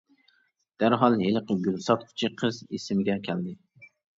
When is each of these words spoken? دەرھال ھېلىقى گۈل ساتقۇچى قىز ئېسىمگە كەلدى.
دەرھال 0.83 1.17
ھېلىقى 1.19 1.57
گۈل 1.69 1.77
ساتقۇچى 1.89 2.33
قىز 2.43 2.61
ئېسىمگە 2.71 3.21
كەلدى. 3.29 3.59